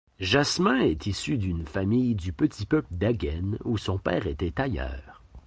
[0.19, 5.21] Jasmin est issu d’une famille du petit peuple d’Agen, où son père était tailleur.